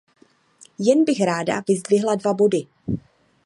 [0.79, 2.67] Jen bych ráda vyzdvihla dva body.